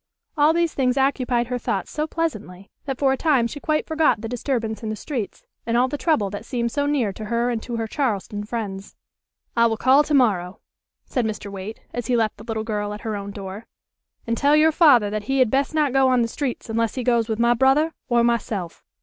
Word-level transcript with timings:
All 0.35 0.51
these 0.51 0.73
things 0.73 0.97
occupied 0.97 1.45
her 1.45 1.59
thoughts 1.59 1.91
so 1.91 2.07
pleasantly 2.07 2.71
that 2.85 2.97
for 2.97 3.13
a 3.13 3.17
time 3.17 3.45
she 3.45 3.59
quite 3.59 3.85
forgot 3.85 4.19
the 4.21 4.27
disturbance 4.27 4.81
in 4.81 4.89
the 4.89 4.95
streets, 4.95 5.45
and 5.63 5.77
all 5.77 5.87
the 5.87 5.95
trouble 5.95 6.31
that 6.31 6.43
seemed 6.43 6.71
so 6.71 6.87
near 6.87 7.13
to 7.13 7.25
her 7.25 7.51
and 7.51 7.61
to 7.61 7.75
her 7.75 7.85
Charleston 7.85 8.43
friends. 8.43 8.95
"I 9.55 9.67
will 9.67 9.77
call 9.77 10.01
to 10.05 10.15
morrow," 10.15 10.59
said 11.05 11.23
Mr. 11.25 11.51
Waite, 11.51 11.81
as 11.93 12.07
he 12.07 12.15
left 12.17 12.37
the 12.37 12.43
little 12.43 12.63
girl 12.63 12.95
at 12.95 13.01
her 13.01 13.15
own 13.15 13.29
door. 13.29 13.67
"And 14.25 14.35
tell 14.35 14.55
your 14.55 14.71
father 14.71 15.11
that 15.11 15.25
he 15.25 15.37
had 15.37 15.51
best 15.51 15.75
not 15.75 15.93
go 15.93 16.07
on 16.09 16.23
the 16.23 16.27
streets 16.27 16.67
unless 16.67 16.95
he 16.95 17.03
goes 17.03 17.29
with 17.29 17.37
my 17.37 17.53
brother 17.53 17.93
or 18.09 18.23
myself." 18.23 18.83